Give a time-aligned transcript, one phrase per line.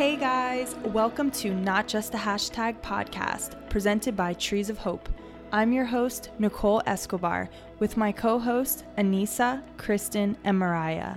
[0.00, 5.10] Hey guys, welcome to Not Just a Hashtag podcast, presented by Trees of Hope.
[5.52, 7.50] I'm your host, Nicole Escobar,
[7.80, 11.16] with my co hosts, Anissa, Kristen, and Mariah.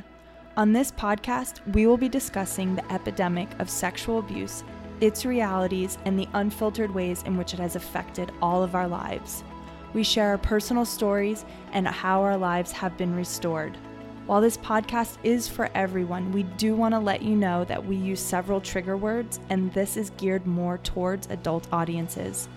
[0.58, 4.66] On this podcast, we will be discussing the epidemic of sexual abuse,
[5.00, 9.46] its realities, and the unfiltered ways in which it has affected all of our lives.
[9.94, 13.78] We share our personal stories and how our lives have been restored.
[14.26, 17.98] While this podcast is for everyone, we do want to let you know that we
[17.98, 22.48] use several trigger words, and this is geared more towards adult audiences.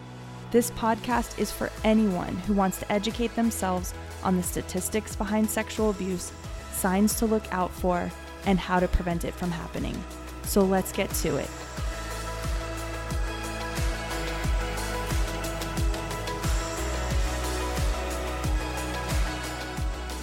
[0.53, 5.91] This podcast is for anyone who wants to educate themselves on the statistics behind sexual
[5.91, 6.31] abuse,
[6.73, 8.13] signs to look out for,
[8.45, 10.01] and how to prevent it from happening.
[10.45, 11.51] So let's get to it.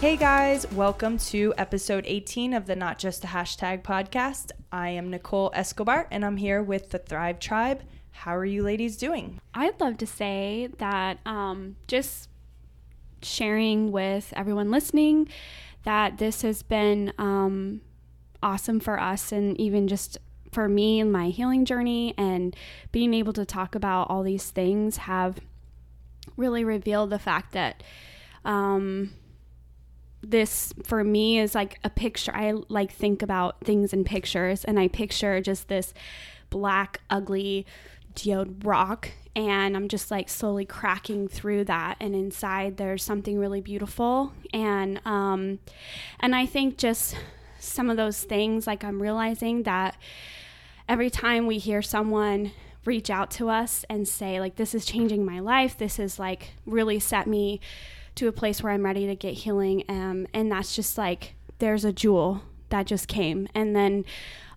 [0.04, 4.52] Hey guys, welcome to episode 18 of the Not Just a Hashtag podcast.
[4.70, 7.84] I am Nicole Escobar and I'm here with the Thrive Tribe.
[8.12, 9.40] How are you ladies doing?
[9.54, 12.28] I'd love to say that um, just
[13.22, 15.30] sharing with everyone listening
[15.84, 17.80] that this has been um,
[18.44, 20.18] awesome for us and even just
[20.52, 22.58] for me and my healing journey and
[22.92, 25.40] being able to talk about all these things have
[26.36, 27.82] really revealed the fact that
[28.44, 29.12] um,
[30.24, 32.34] this for me is like a picture.
[32.34, 35.94] I like think about things in pictures and I picture just this
[36.50, 37.66] black, ugly,
[38.16, 43.62] geode rock and I'm just like slowly cracking through that and inside there's something really
[43.62, 45.60] beautiful and um
[46.20, 47.16] and I think just
[47.60, 49.98] some of those things like I'm realizing that
[50.88, 52.52] every time we hear someone
[52.86, 56.52] reach out to us and say like this is changing my life this is like
[56.66, 57.60] really set me
[58.16, 59.84] to a place where I'm ready to get healing.
[59.90, 63.48] Um, and that's just like, there's a jewel that just came.
[63.54, 64.06] And then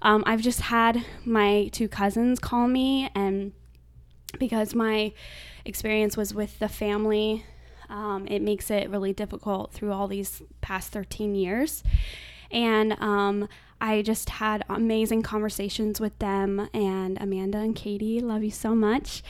[0.02, 3.52] um, I've just had my two cousins call me, and
[4.38, 5.12] because my
[5.64, 7.44] experience was with the family,
[7.88, 11.82] um, it makes it really difficult through all these past 13 years.
[12.50, 13.48] And um,
[13.80, 18.20] I just had amazing conversations with them and Amanda and Katie.
[18.20, 19.22] Love you so much.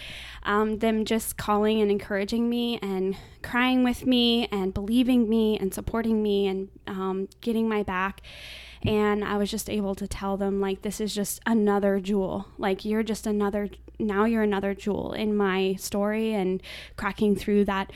[0.44, 5.74] Um, them just calling and encouraging me and crying with me and believing me and
[5.74, 8.22] supporting me and um, getting my back.
[8.84, 12.46] And I was just able to tell them, like, this is just another jewel.
[12.56, 13.68] Like, you're just another,
[13.98, 16.62] now you're another jewel in my story and
[16.96, 17.90] cracking through that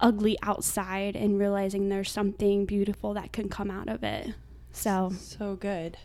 [0.00, 4.34] ugly outside and realizing there's something beautiful that can come out of it.
[4.72, 5.98] So so good.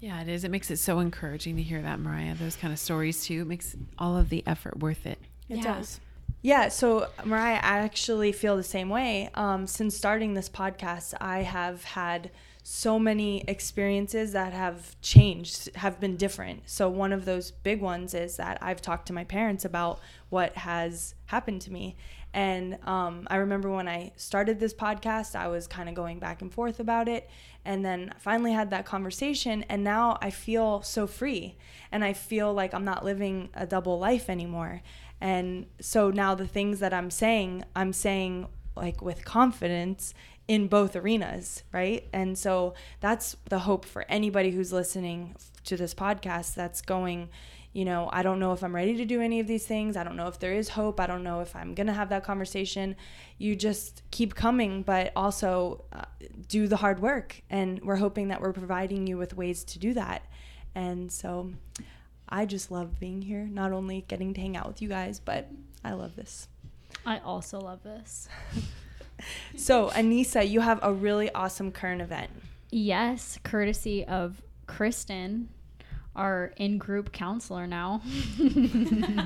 [0.00, 0.44] Yeah, it is.
[0.44, 2.34] It makes it so encouraging to hear that, Mariah.
[2.34, 3.42] Those kind of stories too.
[3.42, 5.18] It makes all of the effort worth it.
[5.48, 5.74] It yeah.
[5.74, 6.00] does.
[6.42, 9.30] Yeah, so Mariah, I actually feel the same way.
[9.34, 12.30] Um, since starting this podcast, I have had
[12.62, 16.62] so many experiences that have changed, have been different.
[16.66, 20.54] So, one of those big ones is that I've talked to my parents about what
[20.56, 21.96] has happened to me.
[22.36, 26.42] And um, I remember when I started this podcast, I was kind of going back
[26.42, 27.30] and forth about it.
[27.64, 29.64] And then finally had that conversation.
[29.70, 31.56] And now I feel so free.
[31.90, 34.82] And I feel like I'm not living a double life anymore.
[35.18, 40.12] And so now the things that I'm saying, I'm saying like with confidence
[40.46, 42.06] in both arenas, right?
[42.12, 47.30] And so that's the hope for anybody who's listening to this podcast that's going,
[47.76, 49.98] you know, I don't know if I'm ready to do any of these things.
[49.98, 50.98] I don't know if there is hope.
[50.98, 52.96] I don't know if I'm going to have that conversation.
[53.36, 56.06] You just keep coming, but also uh,
[56.48, 57.42] do the hard work.
[57.50, 60.22] And we're hoping that we're providing you with ways to do that.
[60.74, 61.52] And so
[62.26, 65.50] I just love being here, not only getting to hang out with you guys, but
[65.84, 66.48] I love this.
[67.04, 68.26] I also love this.
[69.54, 72.30] so, Anissa, you have a really awesome current event.
[72.70, 75.50] Yes, courtesy of Kristen,
[76.16, 78.02] our in-group counselor now.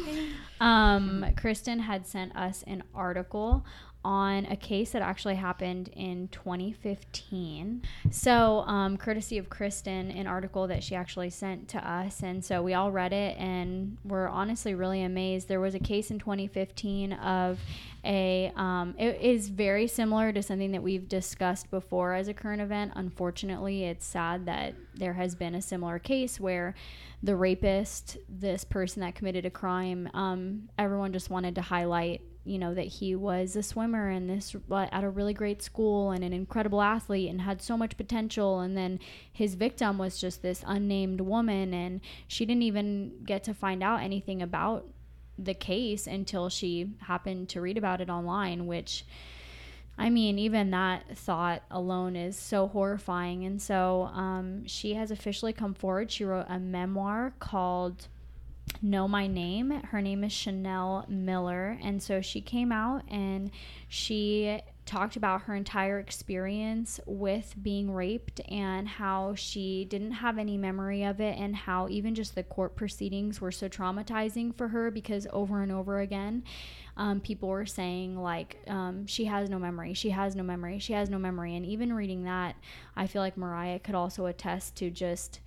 [0.60, 3.64] um, Kristen had sent us an article
[4.04, 7.82] on a case that actually happened in 2015.
[8.10, 12.22] So, um, courtesy of Kristen, an article that she actually sent to us.
[12.22, 15.48] And so we all read it and we're honestly really amazed.
[15.48, 17.58] There was a case in 2015 of
[18.04, 22.60] a, um, it is very similar to something that we've discussed before as a current
[22.60, 22.92] event.
[22.96, 26.74] Unfortunately, it's sad that there has been a similar case where
[27.22, 32.58] the rapist, this person that committed a crime, um, everyone just wanted to highlight you
[32.58, 36.32] know that he was a swimmer and this at a really great school and an
[36.32, 39.00] incredible athlete and had so much potential and then
[39.32, 44.02] his victim was just this unnamed woman and she didn't even get to find out
[44.02, 44.86] anything about
[45.38, 49.04] the case until she happened to read about it online which
[49.96, 53.44] I mean, even that thought alone is so horrifying.
[53.44, 56.10] And so um, she has officially come forward.
[56.10, 58.08] She wrote a memoir called
[58.84, 59.70] Know My Name.
[59.70, 61.78] Her name is Chanel Miller.
[61.82, 63.50] And so she came out and
[63.88, 70.58] she talked about her entire experience with being raped and how she didn't have any
[70.58, 74.90] memory of it and how even just the court proceedings were so traumatizing for her
[74.90, 76.44] because over and over again
[76.98, 80.92] um, people were saying like um, she has no memory she has no memory she
[80.92, 82.54] has no memory and even reading that
[82.94, 85.40] i feel like mariah could also attest to just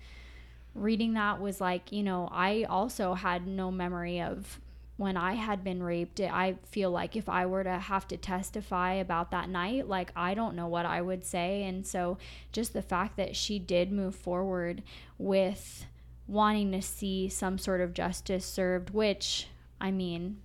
[0.80, 4.60] reading that was like you know i also had no memory of
[4.98, 8.94] when I had been raped, I feel like if I were to have to testify
[8.94, 11.62] about that night, like I don't know what I would say.
[11.62, 12.18] And so
[12.50, 14.82] just the fact that she did move forward
[15.16, 15.86] with
[16.26, 19.46] wanting to see some sort of justice served, which
[19.80, 20.38] I mean,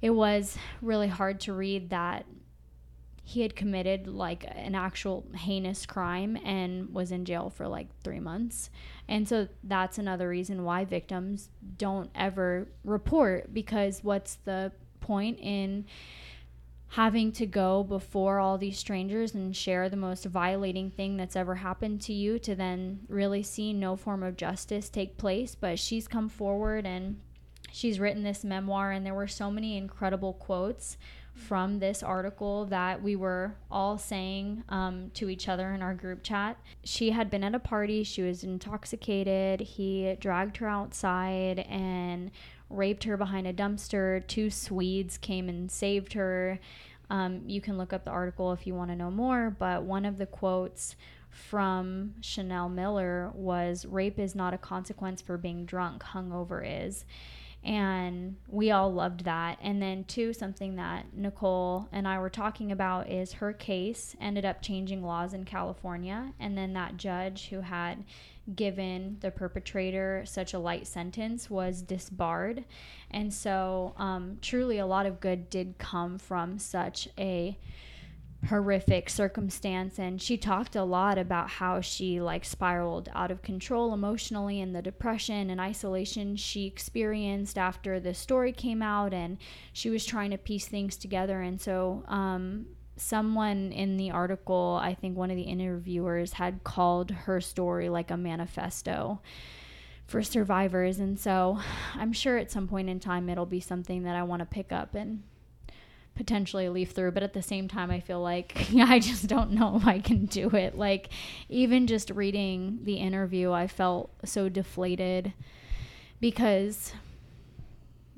[0.00, 2.26] it was really hard to read that
[3.26, 8.20] he had committed like an actual heinous crime and was in jail for like three
[8.20, 8.68] months.
[9.08, 11.48] And so that's another reason why victims
[11.78, 15.86] don't ever report because what's the point in
[16.88, 21.56] having to go before all these strangers and share the most violating thing that's ever
[21.56, 25.54] happened to you to then really see no form of justice take place?
[25.54, 27.18] But she's come forward and
[27.72, 30.96] she's written this memoir, and there were so many incredible quotes
[31.34, 36.22] from this article that we were all saying um, to each other in our group
[36.22, 36.56] chat.
[36.84, 39.60] She had been at a party, she was intoxicated.
[39.60, 42.30] He dragged her outside and
[42.70, 44.26] raped her behind a dumpster.
[44.26, 46.60] Two Swedes came and saved her.
[47.10, 50.04] Um, you can look up the article if you want to know more, but one
[50.04, 50.96] of the quotes
[51.28, 57.04] from Chanel Miller was Rape is not a consequence for being drunk, hungover is
[57.64, 59.58] and we all loved that.
[59.62, 64.44] And then, two, something that Nicole and I were talking about is her case ended
[64.44, 68.04] up changing laws in California, and then that judge who had
[68.54, 72.64] given the perpetrator such a light sentence was disbarred.
[73.10, 77.56] And so, um, truly, a lot of good did come from such a
[78.48, 83.94] horrific circumstance and she talked a lot about how she like spiraled out of control
[83.94, 89.38] emotionally and the depression and isolation she experienced after the story came out and
[89.72, 94.94] she was trying to piece things together and so um, someone in the article i
[94.94, 99.20] think one of the interviewers had called her story like a manifesto
[100.06, 101.58] for survivors and so
[101.94, 104.70] i'm sure at some point in time it'll be something that i want to pick
[104.70, 105.22] up and
[106.14, 109.76] potentially leaf through but at the same time i feel like i just don't know
[109.76, 110.76] if i can do it.
[110.76, 111.08] Like
[111.48, 115.32] even just reading the interview i felt so deflated
[116.20, 116.92] because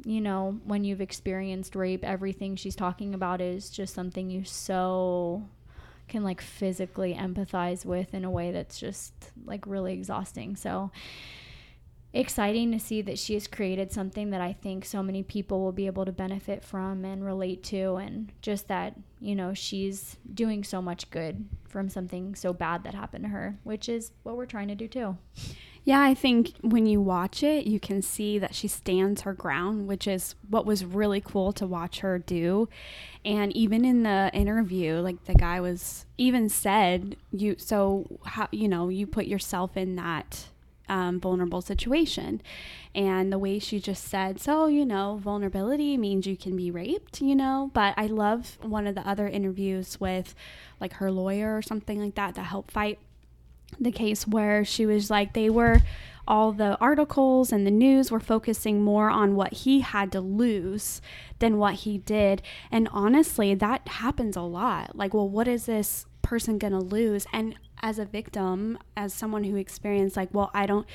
[0.04, 5.42] you know when you've experienced rape everything she's talking about is just something you so
[6.08, 9.12] can like physically empathize with in a way that's just
[9.44, 10.56] like really exhausting.
[10.56, 10.90] So
[12.16, 15.72] exciting to see that she has created something that I think so many people will
[15.72, 20.64] be able to benefit from and relate to and just that, you know, she's doing
[20.64, 24.46] so much good from something so bad that happened to her, which is what we're
[24.46, 25.16] trying to do too.
[25.84, 29.86] Yeah, I think when you watch it, you can see that she stands her ground,
[29.86, 32.68] which is what was really cool to watch her do.
[33.24, 38.68] And even in the interview, like the guy was even said, you so how you
[38.68, 40.48] know, you put yourself in that
[40.88, 42.40] um, vulnerable situation.
[42.94, 47.20] And the way she just said, so, you know, vulnerability means you can be raped,
[47.20, 47.70] you know.
[47.74, 50.34] But I love one of the other interviews with
[50.80, 52.98] like her lawyer or something like that to help fight
[53.78, 55.82] the case where she was like, they were
[56.28, 61.00] all the articles and the news were focusing more on what he had to lose
[61.38, 62.42] than what he did.
[62.70, 64.96] And honestly, that happens a lot.
[64.96, 67.24] Like, well, what is this person going to lose?
[67.32, 70.86] And as a victim, as someone who experienced, like, well, I don't,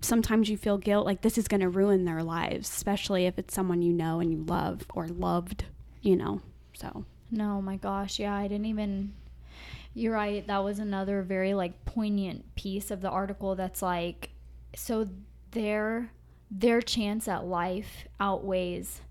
[0.00, 3.52] sometimes you feel guilt, like, this is going to ruin their lives, especially if it's
[3.52, 5.66] someone you know and you love or loved,
[6.00, 6.40] you know.
[6.72, 8.18] So, no, my gosh.
[8.18, 9.12] Yeah, I didn't even,
[9.94, 10.46] you're right.
[10.46, 14.30] That was another very, like, poignant piece of the article that's like,
[14.74, 15.08] so
[15.50, 16.10] their,
[16.50, 19.02] their chance at life outweighs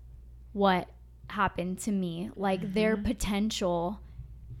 [0.54, 0.88] what
[1.28, 2.30] happened to me.
[2.34, 2.74] Like, mm-hmm.
[2.74, 4.00] their potential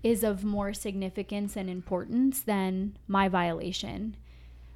[0.02, 4.16] is of more significance and importance than my violation.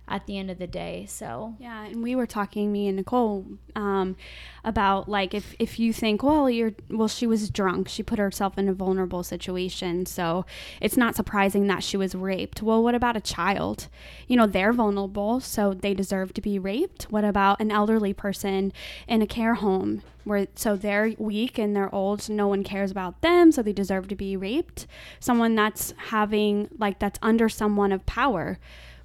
[0.08, 1.06] At the end of the day.
[1.08, 4.16] So Yeah, and we were talking, me and Nicole, um,
[4.64, 8.56] about like if if you think, well, you're well, she was drunk, she put herself
[8.58, 10.44] in a vulnerable situation, so
[10.80, 12.62] it's not surprising that she was raped.
[12.62, 13.88] Well, what about a child?
[14.28, 17.04] You know, they're vulnerable, so they deserve to be raped.
[17.04, 18.72] What about an elderly person
[19.08, 20.02] in a care home?
[20.24, 23.72] Where so they're weak and they're old, so no one cares about them, so they
[23.72, 24.86] deserve to be raped.
[25.20, 28.58] Someone that's having like that's under someone of power.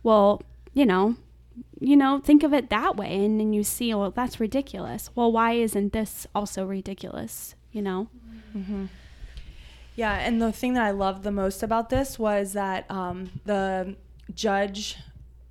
[0.04, 0.42] Well,
[0.74, 1.16] you know,
[1.80, 5.10] you know, think of it that way, and then you see, well, that's ridiculous.
[5.16, 7.56] Well, why isn't this also ridiculous?
[7.72, 8.08] You know?
[9.96, 13.96] Yeah, and the thing that I loved the most about this was that um, the
[14.34, 14.98] judge,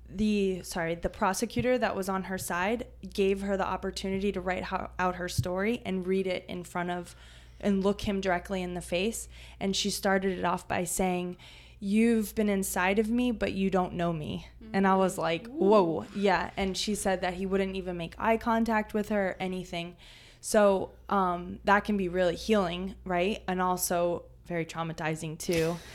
[0.09, 4.63] the sorry, the prosecutor that was on her side gave her the opportunity to write
[4.65, 7.15] ho- out her story and read it in front of
[7.59, 9.29] and look him directly in the face.
[9.59, 11.37] And she started it off by saying,
[11.83, 14.47] You've been inside of me, but you don't know me.
[14.71, 16.51] And I was like, Whoa, yeah.
[16.55, 19.95] And she said that he wouldn't even make eye contact with her, anything.
[20.41, 23.41] So um, that can be really healing, right?
[23.47, 25.77] And also very traumatizing too.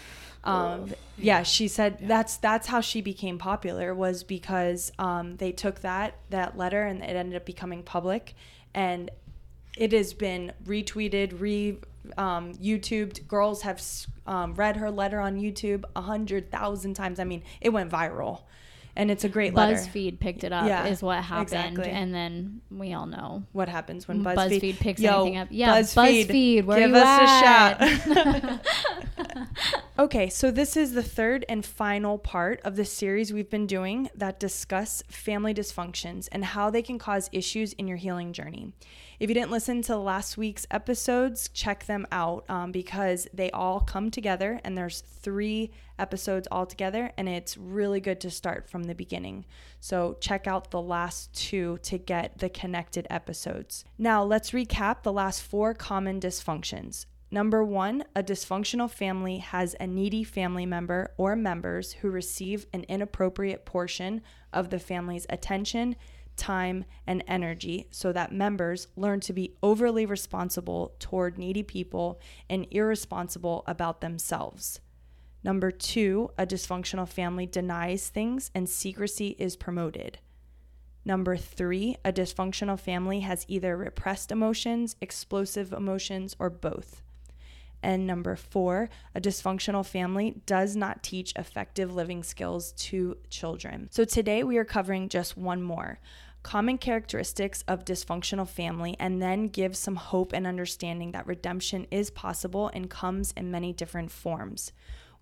[0.45, 5.81] Um, yeah, she said that's that's how she became popular was because um, they took
[5.81, 8.37] that that letter and it ended up becoming public,
[8.73, 9.11] and
[9.77, 11.79] it has been retweeted, re
[12.17, 13.27] um, YouTubed.
[13.27, 13.83] Girls have
[14.27, 17.19] um, read her letter on YouTube a hundred thousand times.
[17.19, 18.43] I mean, it went viral,
[18.97, 19.75] and it's a great letter.
[19.75, 21.91] BuzzFeed picked it up Yeah, is what happened, exactly.
[21.91, 25.49] and then we all know What happens when BuzzFeed, BuzzFeed, picks Yo, anything up.
[25.51, 27.83] Yeah, BuzzFeed, BuzzFeed, where give you us at?
[27.83, 28.61] a shot.
[29.99, 34.11] Okay, so this is the third and final part of the series we've been doing
[34.15, 38.75] that discuss family dysfunctions and how they can cause issues in your healing journey.
[39.19, 43.81] If you didn't listen to last week's episodes, check them out um, because they all
[43.81, 48.85] come together and there's three episodes all together and it's really good to start from
[48.85, 49.45] the beginning.
[49.81, 53.85] So check out the last two to get the connected episodes.
[53.99, 57.07] Now let's recap the last four common dysfunctions.
[57.31, 62.85] Number one, a dysfunctional family has a needy family member or members who receive an
[62.89, 64.23] inappropriate portion
[64.53, 65.97] of the family's attention,
[66.37, 72.67] time, and energy so that members learn to be overly responsible toward needy people and
[72.71, 74.81] irresponsible about themselves.
[75.47, 80.19] Number two, a dysfunctional family denies things and secrecy is promoted.
[81.05, 87.01] Number three, a dysfunctional family has either repressed emotions, explosive emotions, or both.
[87.81, 93.89] And number four, a dysfunctional family does not teach effective living skills to children.
[93.93, 96.01] So today we are covering just one more
[96.43, 102.11] common characteristics of dysfunctional family and then give some hope and understanding that redemption is
[102.11, 104.73] possible and comes in many different forms.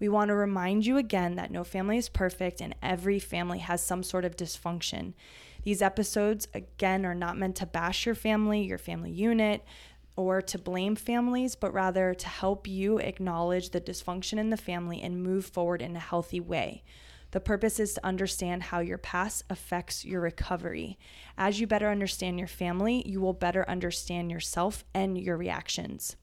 [0.04, 3.82] We want to remind you again that no family is perfect and every family has
[3.82, 5.14] some sort of dysfunction.
[5.62, 9.64] These episodes, again, are not meant to bash your family, your family unit,
[10.14, 15.00] or to blame families, but rather to help you acknowledge the dysfunction in the family
[15.00, 16.84] and move forward in a healthy way.
[17.30, 20.98] The purpose is to understand how your past affects your recovery.
[21.38, 26.16] As you better understand your family, you will better understand yourself and your reactions.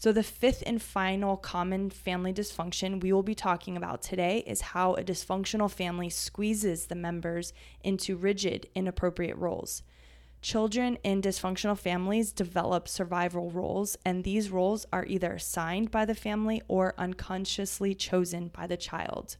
[0.00, 4.60] So, the fifth and final common family dysfunction we will be talking about today is
[4.60, 7.52] how a dysfunctional family squeezes the members
[7.82, 9.82] into rigid, inappropriate roles.
[10.40, 16.14] Children in dysfunctional families develop survival roles, and these roles are either assigned by the
[16.14, 19.36] family or unconsciously chosen by the child.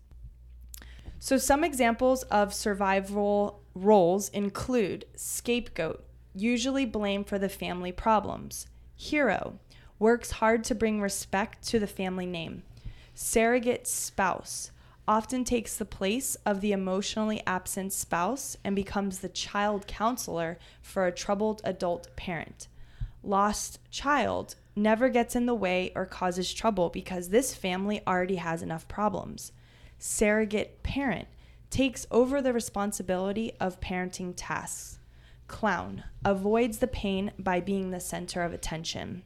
[1.21, 9.61] So, some examples of survival roles include scapegoat, usually blamed for the family problems, hero,
[9.99, 12.63] works hard to bring respect to the family name,
[13.15, 14.71] surrogate spouse,
[15.09, 21.07] often takes the place of the emotionally absent spouse and becomes the child counselor for
[21.07, 22.69] a troubled adult parent.
[23.23, 28.63] Lost child never gets in the way or causes trouble because this family already has
[28.63, 29.51] enough problems.
[29.99, 31.27] Surrogate parent
[31.71, 34.99] takes over the responsibility of parenting tasks.
[35.49, 39.25] Clown avoids the pain by being the center of attention.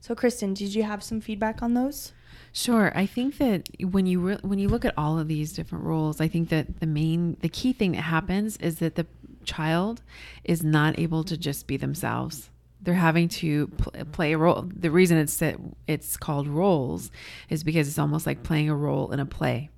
[0.00, 2.12] So, Kristen, did you have some feedback on those?
[2.52, 2.92] Sure.
[2.94, 6.20] I think that when you re- when you look at all of these different roles,
[6.20, 9.06] I think that the main the key thing that happens is that the
[9.44, 10.02] child
[10.44, 12.50] is not able to just be themselves.
[12.80, 14.68] They're having to pl- play a role.
[14.74, 17.10] The reason it's that it's called roles
[17.48, 19.70] is because it's almost like playing a role in a play.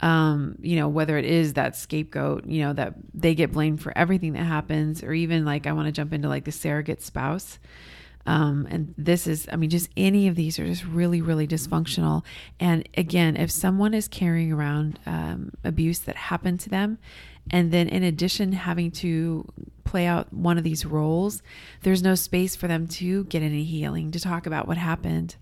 [0.00, 3.96] Um, you know, whether it is that scapegoat, you know, that they get blamed for
[3.96, 7.58] everything that happens, or even like I want to jump into like the surrogate spouse
[8.26, 12.22] Um, and this is, I mean, just any of these are just really, really dysfunctional.
[12.58, 16.98] And again, if someone is carrying around um, abuse that happened to them,
[17.50, 19.50] and then in addition, having to
[19.84, 21.42] play out one of these roles,
[21.82, 25.36] there's no space for them to get any healing, to talk about what happened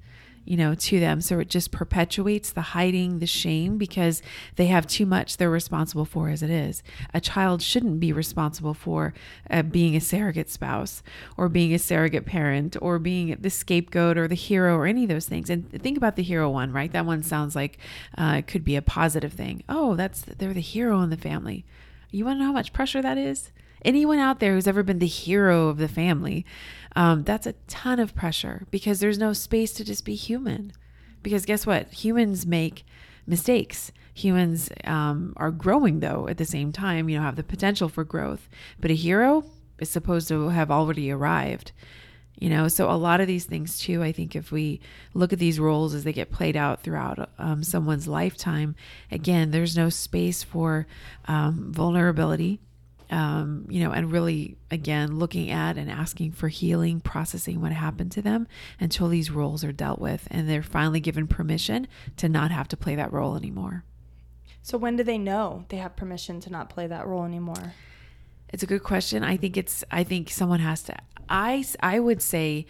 [0.45, 1.21] you know, to them.
[1.21, 4.23] So it just perpetuates the hiding, the shame because
[4.57, 6.83] they have too much they're responsible for as it is.
[7.13, 9.15] A child shouldn't be responsible for
[9.51, 11.03] uh, being a surrogate spouse
[11.37, 15.09] or being a surrogate parent or being the scapegoat or the hero or any of
[15.09, 15.51] those things.
[15.51, 16.93] And think about the hero one, right?
[16.93, 17.79] That one sounds like
[18.17, 19.63] uh, it could be a positive thing.
[19.69, 21.65] Oh, that's they're the hero in the family.
[22.11, 23.51] You want to know how much pressure that is?
[23.85, 26.45] Anyone out there who's ever been the hero of the family,
[26.97, 30.73] um, that's a ton of pressure because there's no space to just be human.
[31.23, 31.93] Because guess what?
[31.93, 32.85] Humans make
[33.27, 33.93] mistakes.
[34.15, 38.05] Humans um, are growing, though, at the same time, you know, have the potential for
[38.05, 38.49] growth.
[38.81, 39.45] But a hero
[39.79, 41.73] is supposed to have already arrived.
[42.41, 44.81] You know, so a lot of these things, too, I think if we
[45.13, 48.77] look at these roles as they get played out throughout um, someone's lifetime,
[49.11, 50.87] again, there's no space for
[51.27, 52.61] um, vulnerability
[53.11, 58.13] um, you know, and really, again, looking at and asking for healing, processing what happened
[58.13, 58.47] to them
[58.79, 61.87] until these roles are dealt with and they're finally given permission
[62.17, 63.85] to not have to play that role anymore.
[64.63, 67.73] So, when do they know they have permission to not play that role anymore?
[68.51, 69.25] It's a good question.
[69.25, 70.97] I think it's, I think someone has to,
[71.29, 72.67] I, I would say,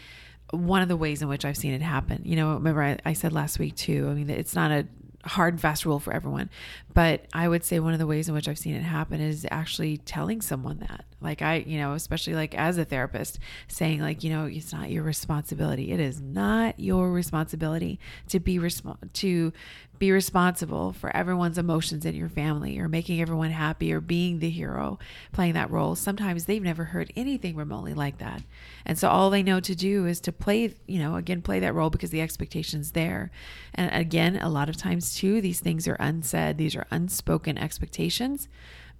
[0.50, 3.12] one of the ways in which I've seen it happen, you know, remember I, I
[3.12, 4.87] said last week too, I mean, it's not a
[5.28, 6.50] hard and fast rule for everyone.
[6.94, 9.47] But i would say one of the ways in which i've seen it happen is
[9.50, 11.04] actually telling someone that.
[11.20, 14.90] Like i you know especially like as a therapist saying like you know it's not
[14.90, 15.92] your responsibility.
[15.92, 19.52] It is not your responsibility to be resp- to
[19.99, 24.50] be responsible for everyone's emotions in your family or making everyone happy or being the
[24.50, 24.99] hero
[25.33, 25.95] playing that role.
[25.95, 28.43] Sometimes they've never heard anything remotely like that.
[28.87, 31.75] And so all they know to do is to play you know again play that
[31.75, 33.31] role because the expectations there.
[33.75, 36.59] And again a lot of times too these things are unsaid.
[36.59, 38.49] These are unspoken expectations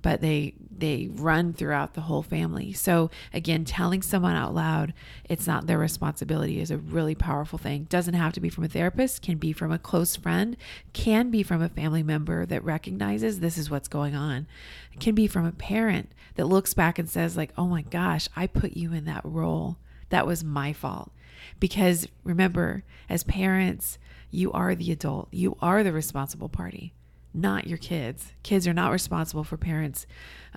[0.02, 2.73] but they they run throughout the whole family.
[2.73, 4.95] So again, telling someone out loud
[5.28, 7.85] it's not their responsibility is a really powerful thing.
[7.85, 10.57] Doesn't have to be from a therapist, can be from a close friend,
[10.93, 14.47] can be from a family member that recognizes this is what's going on.
[14.93, 18.28] It can be from a parent that looks back and says like, "Oh my gosh,
[18.37, 19.78] I put you in that role.
[20.11, 21.11] That was my fault."
[21.59, 23.99] Because remember, as parents,
[24.30, 25.28] you are the adult.
[25.32, 26.93] You are the responsible party
[27.34, 28.32] not your kids.
[28.43, 30.06] Kids are not responsible for parents'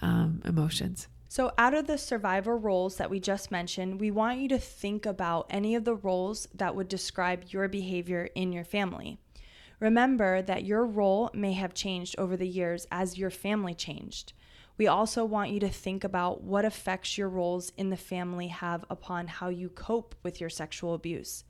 [0.01, 1.07] um, emotions.
[1.27, 5.05] So, out of the survivor roles that we just mentioned, we want you to think
[5.05, 9.17] about any of the roles that would describe your behavior in your family.
[9.79, 14.33] Remember that your role may have changed over the years as your family changed.
[14.77, 18.83] We also want you to think about what effects your roles in the family have
[18.89, 21.45] upon how you cope with your sexual abuse.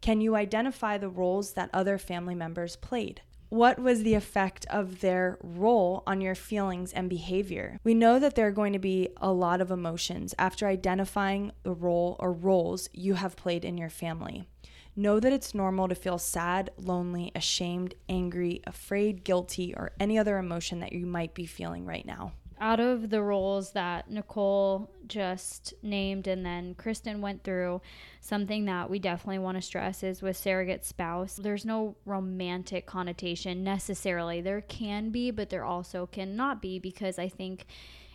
[0.00, 3.20] Can you identify the roles that other family members played?
[3.48, 7.78] What was the effect of their role on your feelings and behavior?
[7.82, 11.72] We know that there are going to be a lot of emotions after identifying the
[11.72, 14.46] role or roles you have played in your family.
[14.94, 20.38] Know that it's normal to feel sad, lonely, ashamed, angry, afraid, guilty, or any other
[20.38, 25.74] emotion that you might be feeling right now out of the roles that Nicole just
[25.82, 27.80] named and then Kristen went through,
[28.20, 33.64] something that we definitely want to stress is with surrogate spouse, there's no romantic connotation
[33.64, 34.40] necessarily.
[34.40, 37.66] There can be, but there also cannot be because I think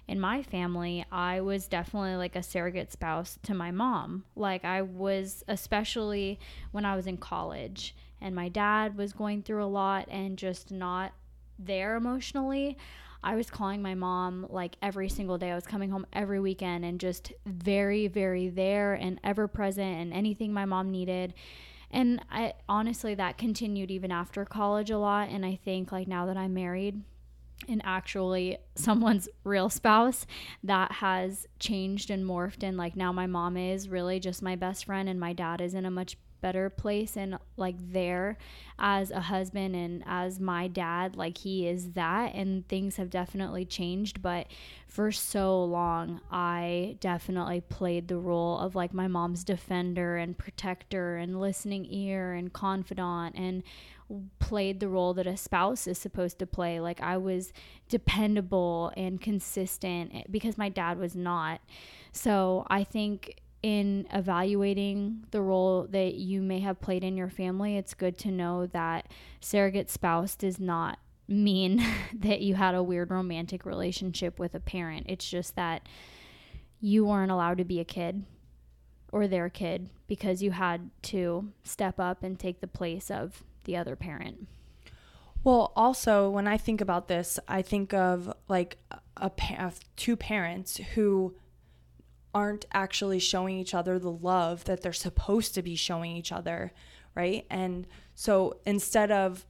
[0.08, 4.26] in my family, I was definitely like a surrogate spouse to my mom.
[4.36, 6.40] Like I was, especially
[6.72, 10.72] when I was in college and my dad was going through a lot and just
[10.72, 11.14] not
[11.58, 12.78] there emotionally.
[13.24, 15.52] I was calling my mom like every single day.
[15.52, 20.14] I was coming home every weekend and just very, very there and ever present and
[20.14, 21.34] anything my mom needed.
[21.90, 25.30] And I honestly, that continued even after college a lot.
[25.30, 27.02] And I think like now that I'm married,
[27.68, 30.26] and actually someone's real spouse
[30.64, 34.86] that has changed and morphed and like now my mom is really just my best
[34.86, 38.38] friend and my dad is in a much better place and like there
[38.78, 43.64] as a husband and as my dad like he is that and things have definitely
[43.64, 44.46] changed but
[44.86, 51.16] for so long I definitely played the role of like my mom's defender and protector
[51.16, 53.64] and listening ear and confidant and
[54.40, 56.80] played the role that a spouse is supposed to play.
[56.80, 57.54] Like I was
[57.90, 61.62] dependable and consistent eh, because my dad was not.
[62.12, 67.78] So I think in evaluating the role that you may have played in your family,
[67.78, 69.08] it's good to know that
[69.40, 71.00] surrogate spouse does not
[71.30, 75.06] mean that you had a weird romantic relationship with a parent.
[75.10, 75.88] It's just that
[76.82, 78.26] you weren't allowed to be a kid
[79.14, 83.78] or their kid because you had to step up and take the place of the
[83.78, 84.48] other parent.
[85.46, 90.78] Well, also when I think about this, I think of like a, a two parents
[90.96, 91.36] who
[92.34, 96.74] aren't actually showing each other the love that they're supposed to be showing each other,
[97.16, 97.46] right?
[97.50, 99.46] And so instead of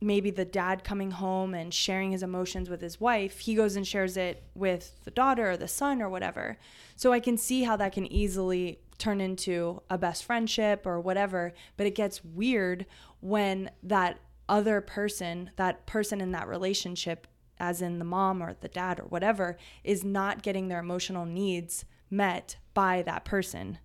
[0.00, 3.86] maybe the dad coming home and sharing his emotions with his wife, he goes and
[3.86, 6.58] shares it with the daughter or the son or whatever.
[6.96, 11.52] So I can see how that can easily turn into a best friendship or whatever,
[11.76, 12.86] but it gets weird
[13.20, 17.26] when that other person, that person in that relationship,
[17.58, 21.84] as in the mom or the dad or whatever, is not getting their emotional needs
[22.12, 23.78] met by that person.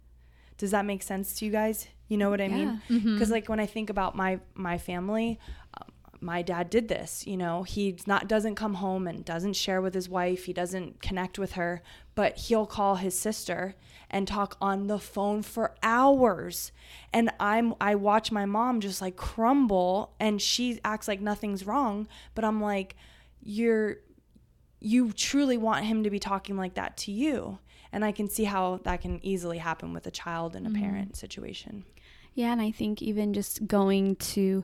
[0.57, 1.87] Does that make sense to you guys?
[2.07, 2.55] You know what I yeah.
[2.55, 2.81] mean?
[2.87, 3.31] Because mm-hmm.
[3.31, 5.39] like when I think about my my family,
[5.79, 7.25] um, my dad did this.
[7.27, 10.45] You know, he not doesn't come home and doesn't share with his wife.
[10.45, 11.81] He doesn't connect with her,
[12.15, 13.75] but he'll call his sister
[14.09, 16.71] and talk on the phone for hours.
[17.13, 22.07] And I'm I watch my mom just like crumble, and she acts like nothing's wrong.
[22.35, 22.95] But I'm like,
[23.43, 23.97] you're
[24.79, 27.59] you truly want him to be talking like that to you
[27.91, 30.81] and i can see how that can easily happen with a child and a mm-hmm.
[30.81, 31.83] parent situation
[32.33, 34.63] yeah and i think even just going to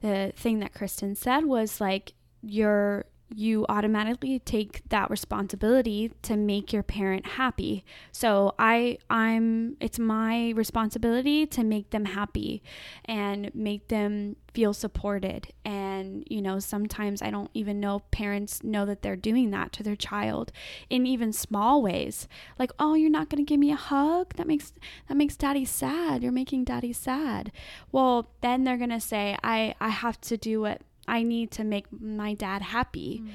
[0.00, 6.72] the thing that kristen said was like you're you automatically take that responsibility to make
[6.72, 7.84] your parent happy.
[8.12, 12.62] So I I'm it's my responsibility to make them happy
[13.04, 15.52] and make them feel supported.
[15.64, 19.82] And you know, sometimes I don't even know parents know that they're doing that to
[19.82, 20.50] their child
[20.88, 22.26] in even small ways.
[22.58, 24.34] Like, "Oh, you're not going to give me a hug?
[24.34, 24.72] That makes
[25.08, 26.22] that makes daddy sad.
[26.22, 27.52] You're making daddy sad."
[27.92, 31.64] Well, then they're going to say, "I I have to do what I need to
[31.64, 33.22] make my dad happy.
[33.24, 33.30] Mm.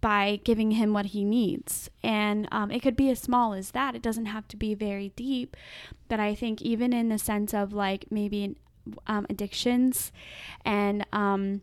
[0.00, 1.90] By giving him what he needs.
[2.04, 3.96] And um, it could be as small as that.
[3.96, 5.56] It doesn't have to be very deep.
[6.06, 8.54] But I think, even in the sense of like maybe
[9.08, 10.12] um, addictions
[10.64, 11.62] and um,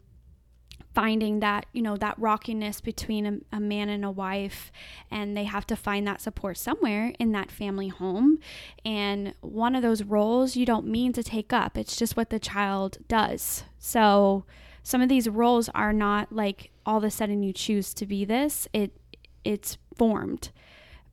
[0.95, 4.71] finding that you know that rockiness between a, a, man and a wife
[5.11, 8.39] and they have to find that support somewhere in that family home
[8.85, 12.39] and one of those roles you don't mean to take up it's just what the
[12.39, 14.45] child does so
[14.85, 18.23] some of these roles are not like all of a sudden you choose to be
[18.23, 18.67] this.
[18.71, 18.91] It
[19.43, 20.51] it's formed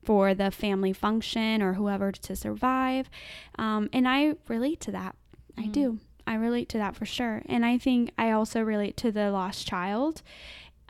[0.03, 3.09] for the family function or whoever to survive.
[3.57, 5.15] Um, and I relate to that.
[5.57, 5.63] Mm.
[5.63, 5.99] I do.
[6.27, 7.41] I relate to that for sure.
[7.47, 10.21] And I think I also relate to the lost child.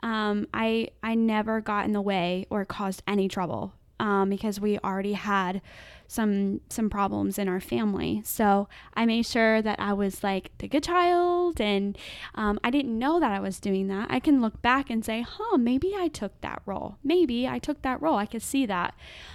[0.02, 4.78] Um, I I never got in the way or caused any trouble um, because we
[4.80, 5.62] already had
[6.06, 8.22] some some problems in our family.
[8.24, 11.96] So I made sure that I was like the good child, and
[12.34, 14.08] um, I didn't know that I was doing that.
[14.10, 16.98] I can look back and say, "Huh, maybe I took that role.
[17.02, 18.16] Maybe I took that role.
[18.16, 18.94] I could see that."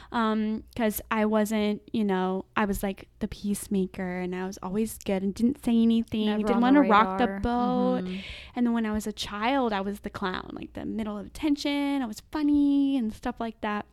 [0.09, 4.97] because um, I wasn't, you know, I was like the peacemaker and I was always
[4.97, 6.25] good and didn't say anything.
[6.25, 8.05] Never didn't want to rock the boat.
[8.05, 8.17] Mm-hmm.
[8.55, 11.27] And then when I was a child, I was the clown, like the middle of
[11.27, 12.01] attention.
[12.01, 13.85] I was funny and stuff like that.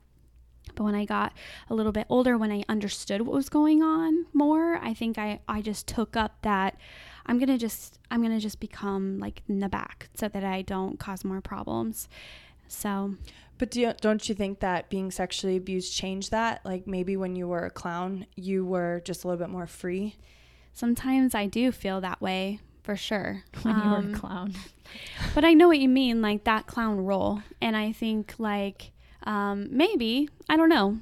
[0.76, 1.32] But when I got
[1.68, 5.40] a little bit older, when I understood what was going on more, I think I,
[5.48, 6.78] I just took up that
[7.26, 10.98] I'm gonna just I'm gonna just become like in the back so that I don't
[11.00, 12.08] cause more problems.
[12.68, 13.14] So
[13.58, 16.64] but do you, don't you think that being sexually abused changed that?
[16.64, 20.16] Like maybe when you were a clown, you were just a little bit more free?
[20.72, 23.44] Sometimes I do feel that way for sure.
[23.62, 24.54] When um, you were a um, clown.
[25.34, 27.42] but I know what you mean, like that clown role.
[27.62, 28.92] And I think like
[29.26, 30.98] um, maybe I don't know.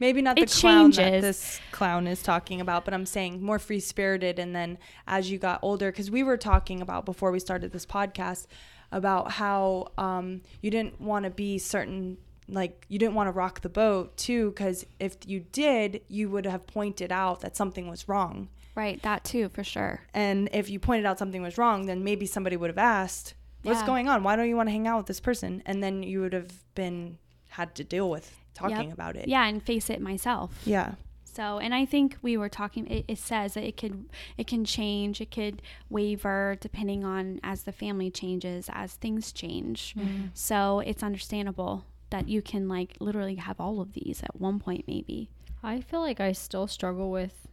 [0.00, 0.96] Maybe not the it clown changes.
[0.96, 4.38] that this clown is talking about, but I'm saying more free spirited.
[4.38, 7.86] And then as you got older, because we were talking about before we started this
[7.86, 8.46] podcast
[8.92, 13.60] about how um, you didn't want to be certain like you didn't want to rock
[13.62, 18.06] the boat too because if you did you would have pointed out that something was
[18.06, 22.04] wrong right that too for sure and if you pointed out something was wrong then
[22.04, 23.34] maybe somebody would have asked
[23.66, 23.86] what's yeah.
[23.86, 24.22] going on?
[24.22, 25.62] Why don't you want to hang out with this person?
[25.66, 28.92] And then you would have been had to deal with talking yep.
[28.92, 29.26] about it.
[29.26, 30.62] Yeah, and face it myself.
[30.64, 30.94] Yeah.
[31.24, 32.86] So, and I think we were talking.
[32.86, 34.08] It, it, says that it could
[34.38, 35.20] it can change.
[35.20, 35.60] It could
[35.90, 39.94] waver depending on as the family changes, as things change.
[39.98, 40.26] Mm-hmm.
[40.32, 44.84] So it's understandable that you can like literally have all of these at one point,
[44.86, 45.28] maybe.
[45.62, 47.46] I feel like I still struggle with.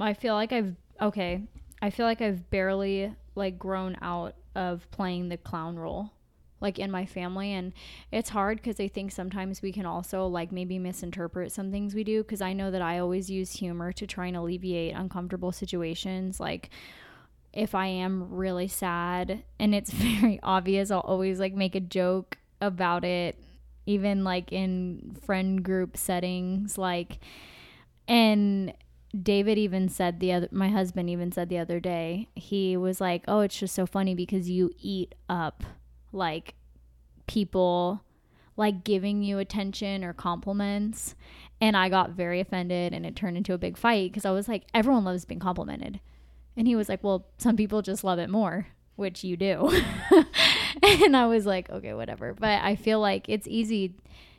[0.00, 1.42] I feel like I've okay.
[1.80, 6.10] I feel like I've barely like grown out of playing the clown role
[6.62, 7.72] like in my family and
[8.10, 12.04] it's hard because i think sometimes we can also like maybe misinterpret some things we
[12.04, 16.38] do because i know that i always use humor to try and alleviate uncomfortable situations
[16.40, 16.70] like
[17.52, 22.38] if i am really sad and it's very obvious i'll always like make a joke
[22.60, 23.36] about it
[23.84, 27.18] even like in friend group settings like
[28.06, 28.72] and
[29.20, 33.24] David even said the other my husband even said the other day, he was like,
[33.28, 35.64] "Oh, it's just so funny because you eat up
[36.12, 36.54] like
[37.26, 38.02] people
[38.56, 41.14] like giving you attention or compliments."
[41.60, 44.48] And I got very offended and it turned into a big fight because I was
[44.48, 46.00] like, "Everyone loves being complimented."
[46.56, 49.70] And he was like, "Well, some people just love it more." Which you do.
[50.82, 52.34] and I was like, okay, whatever.
[52.34, 53.94] But I feel like it's easy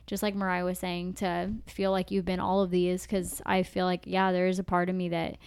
[0.06, 3.62] just like Mariah was saying, to feel like you've been all of these because I
[3.62, 5.38] feel like, yeah, there is a part of me that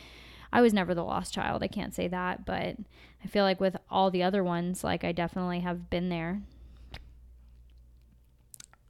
[0.52, 1.62] I was never the lost child.
[1.62, 2.78] I can't say that, but
[3.24, 6.42] I feel like with all the other ones, like I definitely have been there.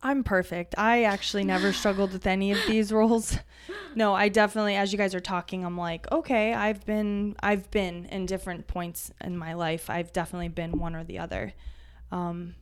[0.02, 0.76] I'm perfect.
[0.78, 3.38] I actually never struggled with any of these roles.
[3.96, 8.06] No, I definitely as you guys are talking, I'm like, okay, I've been I've been
[8.06, 9.90] in different points in my life.
[9.90, 11.54] I've definitely been one or the other.
[12.12, 12.54] Um,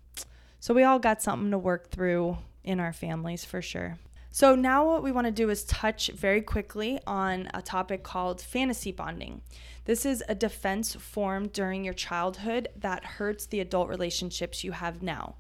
[0.62, 3.98] so we all got something to work through in our families for sure.
[4.36, 8.42] So, now what we want to do is touch very quickly on a topic called
[8.42, 9.44] fantasy bonding.
[9.86, 15.02] This is a defense formed during your childhood that hurts the adult relationships you have
[15.02, 15.36] now.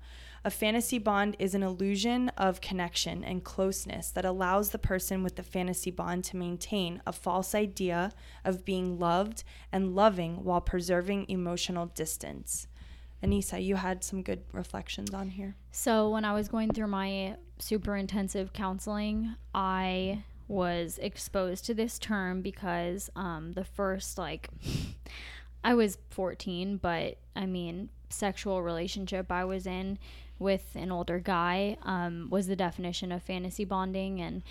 [0.45, 5.36] A fantasy bond is an illusion of connection and closeness that allows the person with
[5.36, 8.13] the fantasy bond to maintain a false idea
[8.45, 12.67] of being loved and loving while preserving emotional distance.
[13.21, 15.58] Anissa, you had some good reflections on here.
[15.73, 21.97] So, when I was going through my super intensive counseling, I was exposed to this
[21.97, 24.49] term because um, the first, like,
[25.63, 29.97] I was 14, but I mean, sexual relationship I was in
[30.37, 34.21] with an older guy um, was the definition of fantasy bonding.
[34.21, 34.43] And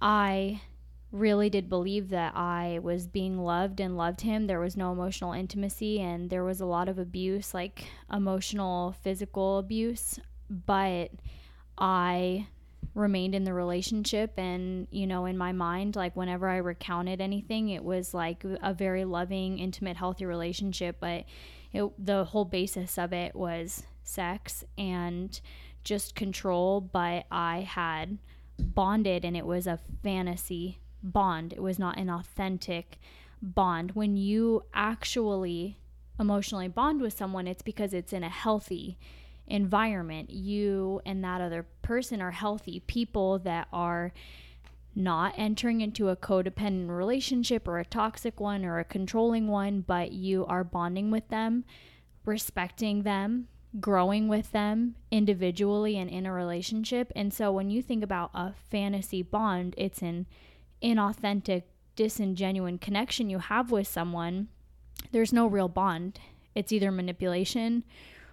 [0.00, 0.60] I
[1.12, 4.46] really did believe that I was being loved and loved him.
[4.46, 9.58] There was no emotional intimacy and there was a lot of abuse, like emotional, physical
[9.58, 10.18] abuse.
[10.50, 11.10] But
[11.78, 12.46] I
[12.94, 17.70] remained in the relationship and you know in my mind like whenever i recounted anything
[17.70, 21.24] it was like a very loving intimate healthy relationship but
[21.72, 25.40] it, the whole basis of it was sex and
[25.84, 28.18] just control but i had
[28.58, 31.52] bonded and it was a fantasy bond.
[31.52, 32.98] It was not an authentic
[33.40, 33.92] bond.
[33.92, 35.78] When you actually
[36.18, 38.98] emotionally bond with someone, it's because it's in a healthy
[39.46, 40.30] environment.
[40.30, 44.12] You and that other person are healthy people that are
[44.94, 50.12] not entering into a codependent relationship or a toxic one or a controlling one, but
[50.12, 51.64] you are bonding with them,
[52.24, 53.48] respecting them,
[53.80, 57.10] growing with them individually and in a relationship.
[57.16, 60.26] And so when you think about a fantasy bond, it's an
[60.82, 61.62] inauthentic,
[61.96, 64.48] disingenuine connection you have with someone,
[65.10, 66.18] there's no real bond.
[66.54, 67.84] It's either manipulation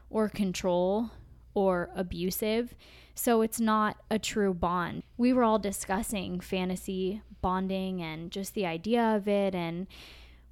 [0.10, 1.12] or control
[1.54, 2.76] or abusive.
[3.16, 5.04] So it's not a true bond.
[5.18, 9.54] We were all discussing fantasy bonding and just the idea of it.
[9.54, 9.88] And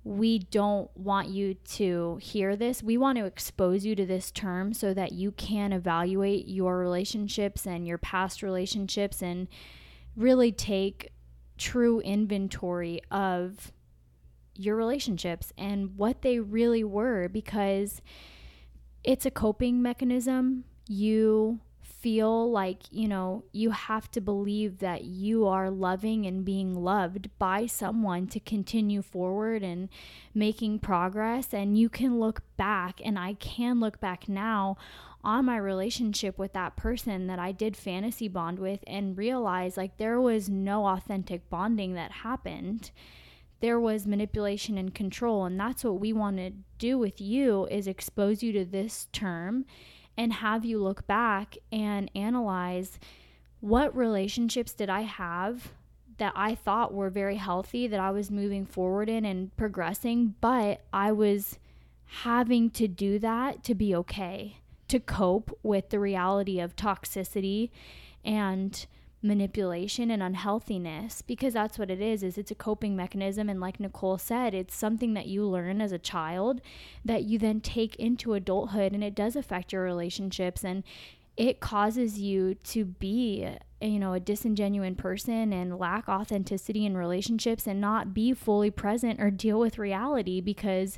[0.03, 2.81] we don't want you to hear this.
[2.81, 7.65] We want to expose you to this term so that you can evaluate your relationships
[7.67, 9.47] and your past relationships and
[10.15, 11.11] really take
[11.57, 13.71] true inventory of
[14.55, 18.01] your relationships and what they really were because
[19.07, 20.65] it's a coping mechanism.
[20.89, 26.75] You feel like, you know, you have to believe that you are loving and being
[26.75, 29.87] loved by someone to continue forward and
[30.33, 31.53] making progress.
[31.53, 34.75] And you can look back, and I can look back now
[35.23, 39.97] on my relationship with that person that I did fantasy bond with and realize like
[39.97, 42.91] there was no authentic bonding that happened.
[43.59, 47.87] There was manipulation and control and that's what we want to do with you is
[47.87, 49.65] expose you to this term
[50.17, 52.99] and have you look back and analyze
[53.59, 55.71] what relationships did I have
[56.17, 60.81] that I thought were very healthy that I was moving forward in and progressing, but
[60.91, 61.59] I was
[62.05, 67.69] having to do that to be okay to cope with the reality of toxicity
[68.23, 68.85] and
[69.27, 73.49] manipulation and unhealthiness because that's what it is is it's a coping mechanism.
[73.49, 76.61] And like Nicole said it's something that you learn as a child
[77.05, 80.83] that you then take into adulthood and it does affect your relationships and
[81.35, 83.47] it causes you to be
[83.79, 89.21] you know a disingenuine person and lack authenticity in relationships and not be fully present
[89.21, 90.97] or deal with reality because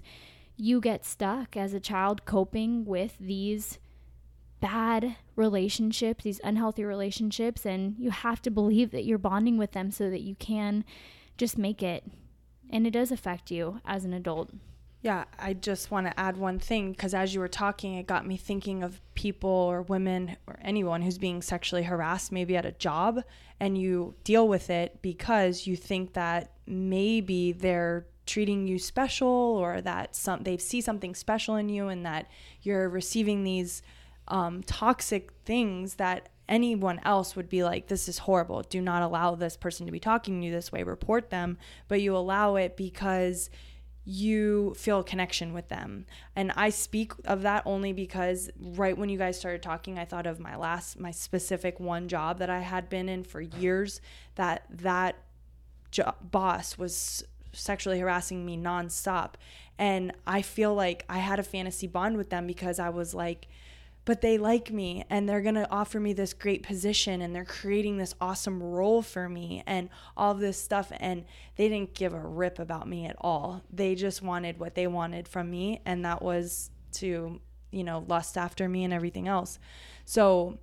[0.55, 3.79] you get stuck as a child coping with these
[4.59, 9.91] bad relationships, these unhealthy relationships, and you have to believe that you're bonding with them
[9.91, 10.83] so that you can
[11.37, 12.03] just make it.
[12.69, 14.51] And it does affect you as an adult.
[15.01, 18.27] Yeah, I just want to add one thing because as you were talking, it got
[18.27, 22.73] me thinking of people or women or anyone who's being sexually harassed, maybe at a
[22.73, 23.23] job,
[23.61, 29.81] and you deal with it because you think that maybe they're treating you special or
[29.81, 32.27] that some they see something special in you and that
[32.61, 33.81] you're receiving these
[34.29, 38.63] um, toxic things that anyone else would be like, this is horrible.
[38.63, 40.83] Do not allow this person to be talking to you this way.
[40.83, 41.57] Report them.
[41.87, 43.49] But you allow it because
[44.05, 46.05] you feel a connection with them.
[46.35, 50.25] And I speak of that only because right when you guys started talking, I thought
[50.25, 54.01] of my last, my specific one job that I had been in for years.
[54.33, 55.15] That that
[55.91, 59.33] jo- boss was sexually harassing me nonstop,
[59.77, 63.47] and I feel like I had a fantasy bond with them because I was like
[64.09, 67.45] but they like me and they're going to offer me this great position and they're
[67.45, 71.23] creating this awesome role for me and all this stuff and
[71.57, 73.61] they didn't give a rip about me at all.
[73.71, 78.35] They just wanted what they wanted from me and that was to, you know, lust
[78.35, 79.59] after me and everything else.
[80.05, 80.57] So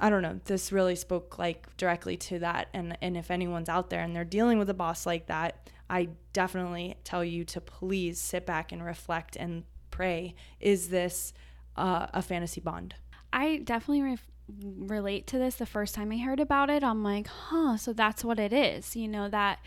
[0.00, 3.90] I don't know, this really spoke like directly to that and and if anyone's out
[3.90, 8.18] there and they're dealing with a boss like that, I definitely tell you to please
[8.18, 11.34] sit back and reflect and pray, is this
[11.76, 12.94] uh, a fantasy bond.
[13.32, 14.18] I definitely re-
[14.78, 16.82] relate to this the first time I heard about it.
[16.82, 18.96] I'm like, huh, so that's what it is.
[18.96, 19.58] You know, that,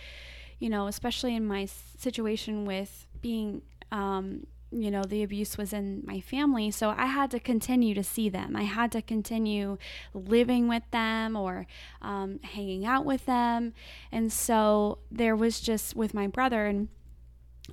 [0.60, 6.04] you know, especially in my situation with being, um, you know, the abuse was in
[6.06, 6.72] my family.
[6.72, 8.56] So I had to continue to see them.
[8.56, 9.78] I had to continue
[10.14, 11.66] living with them or
[12.02, 13.74] um, hanging out with them.
[14.12, 16.90] And so there was just with my brother, and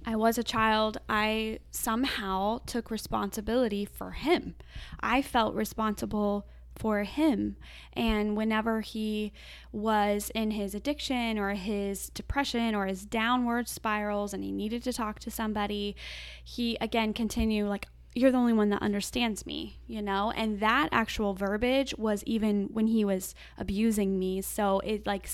[0.05, 4.55] I was a child, I somehow took responsibility for him.
[5.01, 7.57] I felt responsible for him.
[7.93, 9.33] And whenever he
[9.73, 14.93] was in his addiction or his depression or his downward spirals and he needed to
[14.93, 15.97] talk to somebody,
[16.45, 20.33] he again continued like, you're the only one that understands me, you know?
[20.35, 24.41] And that actual verbiage was even when he was abusing me.
[24.41, 25.29] So it like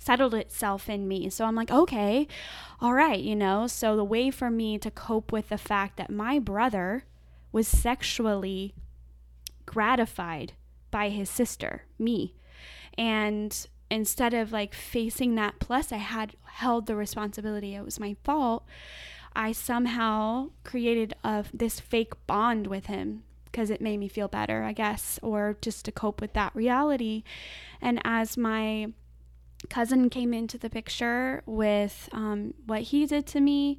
[0.00, 1.28] settled itself in me.
[1.28, 2.26] So I'm like, okay,
[2.80, 3.66] all right, you know.
[3.66, 7.04] So the way for me to cope with the fact that my brother
[7.52, 8.74] was sexually
[9.66, 10.54] gratified
[10.90, 12.34] by his sister, me.
[12.96, 18.16] And instead of like facing that, plus I had held the responsibility, it was my
[18.24, 18.64] fault.
[19.36, 24.62] I somehow created a, this fake bond with him because it made me feel better,
[24.62, 27.22] I guess, or just to cope with that reality.
[27.82, 28.92] And as my
[29.68, 33.78] cousin came into the picture with um, what he did to me.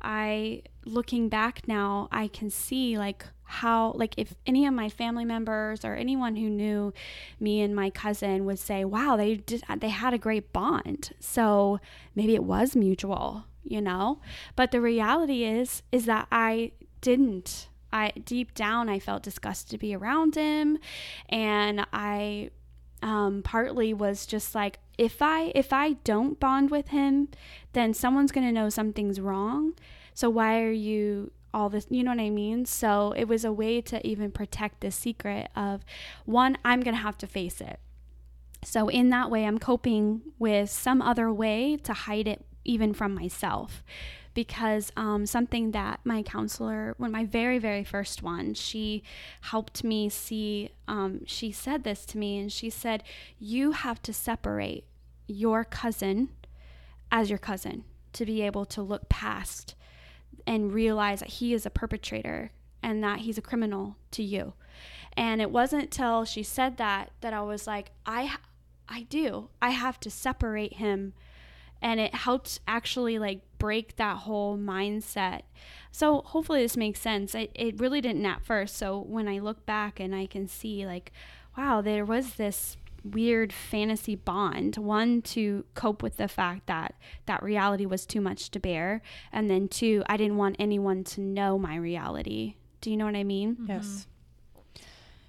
[0.00, 5.24] I looking back now i can see like how like if any of my family
[5.24, 6.92] members or anyone who knew
[7.38, 11.10] me and my cousin would say wow they did they had a great bond.
[11.20, 11.78] So
[12.14, 14.20] maybe it was mutual you know?
[14.56, 17.68] But the reality is is that i didn't.
[17.92, 20.78] I deep down i felt disgusted to be around him.
[21.28, 22.50] And i
[23.02, 27.28] um, partly was just like if I if I don't bond with him,
[27.72, 29.74] then someone's gonna know something's wrong.
[30.14, 32.64] So why are you all this you know what I mean?
[32.66, 35.84] So it was a way to even protect the secret of
[36.24, 37.80] one, I'm gonna have to face it.
[38.62, 43.12] So in that way I'm coping with some other way to hide it even from
[43.12, 43.82] myself
[44.34, 49.02] because um, something that my counselor, when my very, very first one, she
[49.42, 53.02] helped me see, um, she said this to me, and she said,
[53.38, 54.84] You have to separate
[55.32, 56.30] your cousin
[57.10, 59.74] as your cousin to be able to look past
[60.46, 64.54] and realize that he is a perpetrator and that he's a criminal to you.
[65.16, 68.36] And it wasn't till she said that that I was like, I
[68.88, 69.48] I do.
[69.60, 71.14] I have to separate him
[71.80, 75.42] and it helped actually like break that whole mindset.
[75.90, 77.34] So hopefully this makes sense.
[77.34, 78.76] It, it really didn't at first.
[78.76, 81.12] So when I look back and I can see like,
[81.56, 86.94] wow, there was this weird fantasy bond one to cope with the fact that
[87.26, 91.20] that reality was too much to bear and then two i didn't want anyone to
[91.20, 93.70] know my reality do you know what i mean mm-hmm.
[93.70, 94.06] yes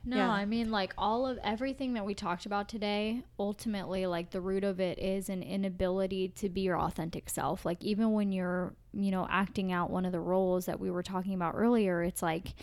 [0.06, 0.30] no, yeah.
[0.30, 4.66] I mean like all of everything that we talked about today, ultimately like the root
[4.66, 7.66] of it is an inability to be your authentic self.
[7.66, 11.04] Like even when you're, you know, acting out one of the roles that we were
[11.04, 12.54] talking about earlier, it's like,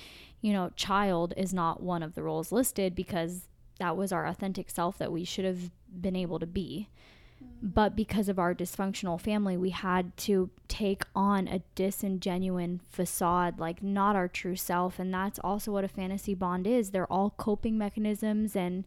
[0.43, 3.49] you know, child is not one of the roles listed because
[3.81, 6.89] that was our authentic self that we should have been able to be.
[7.43, 7.69] Mm-hmm.
[7.69, 13.83] but because of our dysfunctional family we had to take on a disingenuine facade like
[13.83, 14.99] not our true self.
[14.99, 16.91] And that's also what a fantasy bond is.
[16.91, 18.85] They're all coping mechanisms and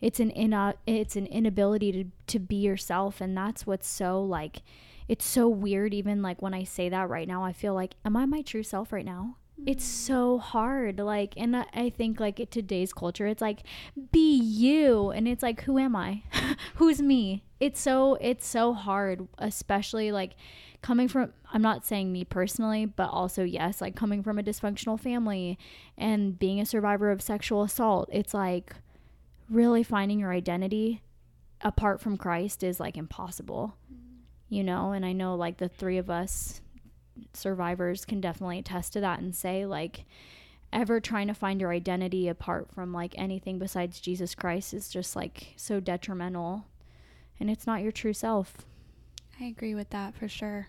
[0.00, 0.52] it's an in
[0.86, 3.20] it's an inability to to be yourself.
[3.20, 4.62] And that's what's so like
[5.08, 8.16] it's so weird even like when i say that right now i feel like am
[8.16, 12.92] i my true self right now it's so hard like and i think like today's
[12.92, 13.60] culture it's like
[14.12, 16.22] be you and it's like who am i?
[16.76, 17.42] Who's me?
[17.58, 20.36] It's so it's so hard especially like
[20.82, 25.00] coming from i'm not saying me personally but also yes like coming from a dysfunctional
[25.00, 25.58] family
[25.96, 28.74] and being a survivor of sexual assault it's like
[29.48, 31.02] really finding your identity
[31.62, 33.74] apart from christ is like impossible
[34.48, 34.92] you know?
[34.92, 36.60] And i know like the three of us
[37.32, 40.04] survivors can definitely attest to that and say like
[40.72, 45.16] ever trying to find your identity apart from like anything besides Jesus Christ is just
[45.16, 46.66] like so detrimental
[47.38, 48.54] and it's not your true self.
[49.40, 50.68] I agree with that for sure.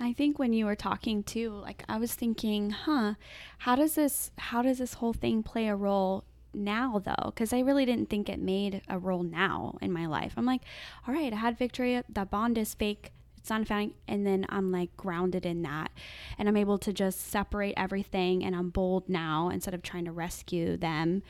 [0.00, 3.14] I think when you were talking too, like I was thinking, huh,
[3.58, 6.24] how does this how does this whole thing play a role
[6.54, 7.32] now though?
[7.32, 10.34] Cuz I really didn't think it made a role now in my life.
[10.36, 10.62] I'm like,
[11.06, 13.12] all right, I had victory, that bond is fake
[13.48, 15.90] not and then i'm like grounded in that.
[16.38, 20.12] And i'm able to just separate everything and i'm bold now instead of trying to
[20.12, 21.22] rescue them.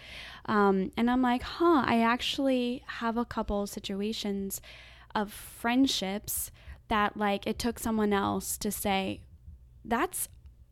[0.46, 4.60] Um, and i'm like huh i actually have a couple situations
[5.14, 6.50] of friendships
[6.88, 9.20] that like it took someone else to say
[9.84, 10.28] that's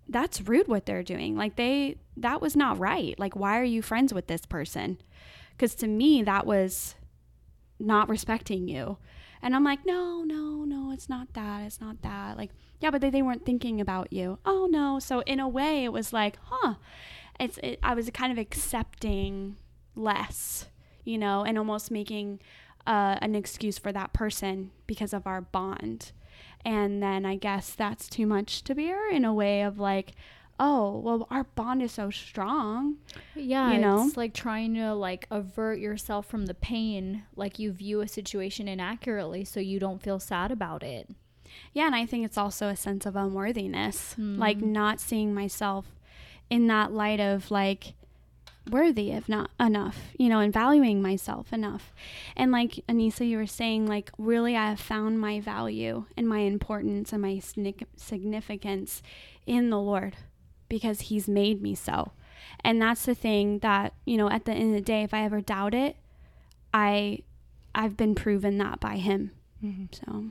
[0.09, 1.37] that's rude what they're doing.
[1.37, 3.19] Like they that was not right.
[3.19, 4.99] Like why are you friends with this person?
[5.51, 6.95] Because to me that was
[7.79, 8.99] not respecting you
[9.47, 11.63] and I'm like, no, no, no, it's not that.
[11.63, 12.37] It's not that.
[12.37, 14.41] Like, yeah, but they, they weren't thinking about you.
[14.45, 14.99] Oh, no.
[14.99, 16.75] So in a way, it was like, huh.
[17.39, 19.55] It's, it, I was kind of accepting
[19.95, 20.67] less,
[21.05, 22.41] you know, and almost making
[22.89, 26.11] uh, an excuse for that person because of our bond.
[26.65, 30.17] And then I guess that's too much to bear in a way of like,
[30.59, 32.97] oh well our bond is so strong
[33.35, 34.07] yeah you know?
[34.07, 38.69] it's like trying to like avert yourself from the pain like you view a situation
[38.69, 41.09] inaccurately so you don't feel sad about it.
[41.73, 44.39] Yeah and i think it's also a sense of unworthiness mm.
[44.39, 45.87] like not seeing myself
[46.49, 47.95] in that light of like
[48.71, 51.93] worthy of not enough you know and valuing myself enough.
[52.37, 56.41] And like anissa you were saying like really i have found my value and my
[56.41, 57.41] importance and my
[57.97, 59.03] significance
[59.47, 60.17] in the lord
[60.69, 62.12] because he's made me so.
[62.61, 65.25] And that's the thing that, you know, at the end of the day, if I
[65.25, 65.97] ever doubt it,
[66.73, 67.21] I
[67.75, 69.33] I've been proven that by him.
[69.62, 69.85] Mm-hmm.
[69.93, 70.25] So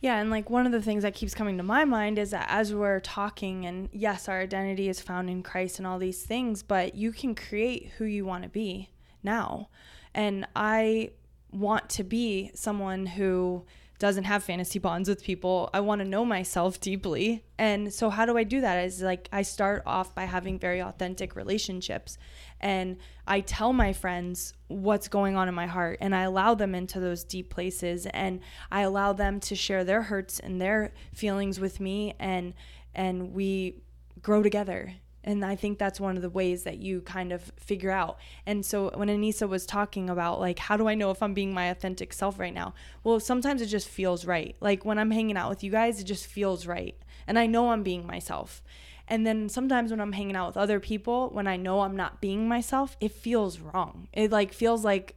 [0.00, 2.46] yeah, and like one of the things that keeps coming to my mind is that
[2.48, 6.62] as we're talking, and yes, our identity is found in Christ and all these things,
[6.62, 8.90] but you can create who you want to be
[9.24, 9.68] now.
[10.14, 11.10] And I
[11.50, 13.64] want to be someone who
[13.98, 15.70] doesn't have fantasy bonds with people.
[15.74, 17.44] I want to know myself deeply.
[17.58, 18.84] And so how do I do that?
[18.84, 22.16] Is like I start off by having very authentic relationships
[22.60, 22.96] and
[23.26, 27.00] I tell my friends what's going on in my heart and I allow them into
[27.00, 28.40] those deep places and
[28.70, 32.54] I allow them to share their hurts and their feelings with me and
[32.94, 33.82] and we
[34.22, 34.94] grow together
[35.28, 38.18] and I think that's one of the ways that you kind of figure out.
[38.46, 41.52] And so when Anissa was talking about like how do I know if I'm being
[41.52, 42.72] my authentic self right now?
[43.04, 44.56] Well, sometimes it just feels right.
[44.60, 46.96] Like when I'm hanging out with you guys, it just feels right.
[47.26, 48.62] And I know I'm being myself.
[49.06, 52.22] And then sometimes when I'm hanging out with other people, when I know I'm not
[52.22, 54.08] being myself, it feels wrong.
[54.14, 55.14] It like feels like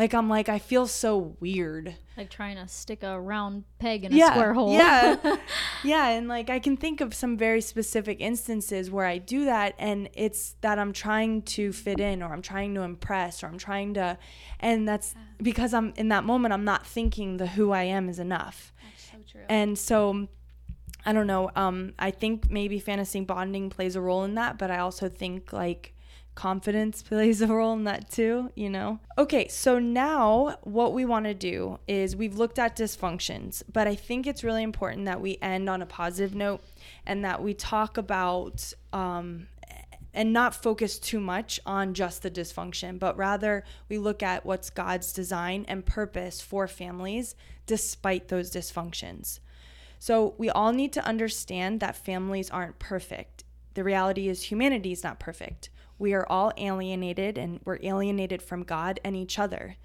[0.00, 1.94] like I'm like I feel so weird.
[2.16, 4.72] Like trying to stick a round peg in a yeah, square hole.
[4.72, 5.36] Yeah.
[5.84, 9.74] yeah, and like I can think of some very specific instances where I do that
[9.78, 13.58] and it's that I'm trying to fit in or I'm trying to impress or I'm
[13.58, 14.16] trying to
[14.58, 18.18] and that's because I'm in that moment I'm not thinking the who I am is
[18.18, 18.72] enough.
[18.82, 19.44] That's so true.
[19.50, 20.28] And so
[21.04, 21.50] I don't know.
[21.54, 25.52] Um, I think maybe fantasy bonding plays a role in that, but I also think
[25.52, 25.94] like
[26.34, 28.98] confidence plays a role in that too, you know?
[29.18, 33.94] Okay, so now what we want to do is we've looked at dysfunctions, but I
[33.94, 36.62] think it's really important that we end on a positive note
[37.06, 39.48] and that we talk about um,
[40.12, 44.70] and not focus too much on just the dysfunction, but rather we look at what's
[44.70, 47.34] God's design and purpose for families
[47.66, 49.38] despite those dysfunctions.
[49.98, 53.44] So we all need to understand that families aren't perfect.
[53.74, 55.70] The reality is humanity is not perfect.
[56.00, 59.76] We are all alienated and we're alienated from God and each other.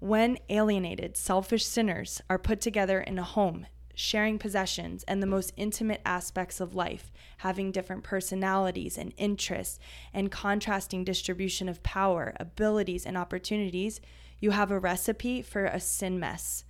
[0.00, 5.50] When alienated, selfish sinners are put together in a home, sharing possessions and the most
[5.56, 9.78] intimate aspects of life, having different personalities and interests,
[10.12, 13.98] and contrasting distribution of power, abilities, and opportunities,
[14.40, 16.64] you have a recipe for a sin mess.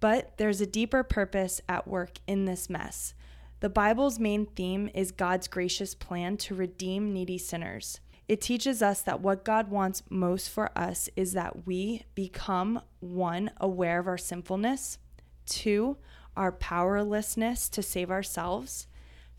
[0.00, 3.12] But there's a deeper purpose at work in this mess.
[3.60, 8.00] The Bible's main theme is God's gracious plan to redeem needy sinners.
[8.28, 13.50] It teaches us that what God wants most for us is that we become one,
[13.58, 14.98] aware of our sinfulness,
[15.46, 15.96] two,
[16.36, 18.86] our powerlessness to save ourselves,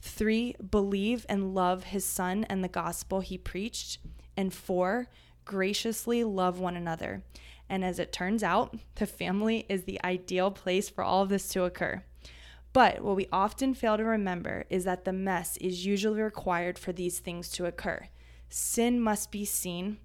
[0.01, 3.99] three, believe and love his son and the gospel he preached,
[4.35, 5.07] and four,
[5.45, 7.23] graciously love one another.
[7.69, 11.47] And as it turns out, the family is the ideal place for all of this
[11.49, 12.03] to occur.
[12.73, 16.91] But what we often fail to remember is that the mess is usually required for
[16.91, 18.07] these things to occur.
[18.49, 19.99] Sin must be seen,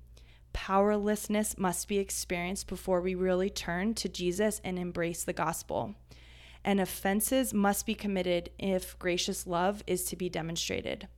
[0.53, 5.95] powerlessness must be experienced before we really turn to Jesus and embrace the gospel.
[6.62, 11.09] And offenses must be committed if gracious love is to be demonstrated.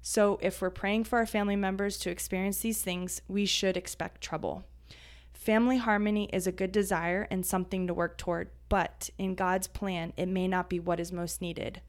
[0.00, 4.20] So, if we're praying for our family members to experience these things, we should expect
[4.20, 4.64] trouble.
[5.32, 10.12] Family harmony is a good desire and something to work toward, but in God's plan,
[10.16, 11.80] it may not be what is most needed.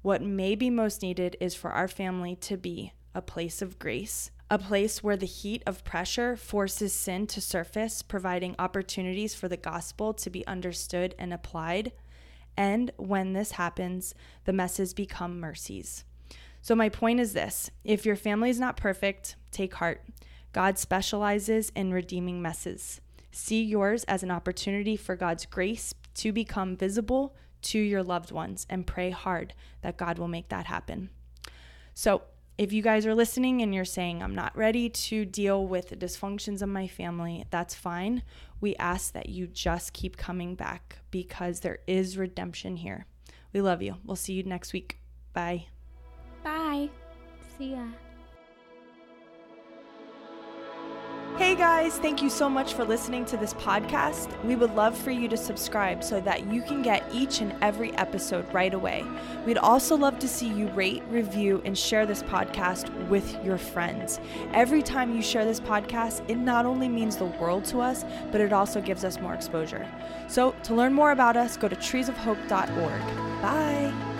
[0.00, 4.30] What may be most needed is for our family to be a place of grace
[4.50, 9.56] a place where the heat of pressure forces sin to surface, providing opportunities for the
[9.56, 11.92] gospel to be understood and applied.
[12.56, 16.04] And when this happens, the messes become mercies.
[16.62, 20.04] So, my point is this if your family is not perfect, take heart.
[20.52, 23.00] God specializes in redeeming messes.
[23.30, 28.66] See yours as an opportunity for God's grace to become visible to your loved ones
[28.70, 31.10] and pray hard that God will make that happen.
[31.94, 32.22] So,
[32.58, 35.96] if you guys are listening and you're saying, I'm not ready to deal with the
[35.96, 38.22] dysfunctions of my family, that's fine.
[38.60, 43.06] We ask that you just keep coming back because there is redemption here.
[43.52, 43.96] We love you.
[44.04, 44.98] We'll see you next week.
[45.32, 45.66] Bye.
[46.42, 46.88] Bye.
[47.58, 47.86] See ya.
[51.38, 54.42] Hey guys, thank you so much for listening to this podcast.
[54.42, 57.92] We would love for you to subscribe so that you can get each and every
[57.96, 59.04] episode right away.
[59.44, 64.18] We'd also love to see you rate, review, and share this podcast with your friends.
[64.54, 68.40] Every time you share this podcast, it not only means the world to us, but
[68.40, 69.86] it also gives us more exposure.
[70.28, 73.42] So, to learn more about us, go to treesofhope.org.
[73.42, 74.15] Bye.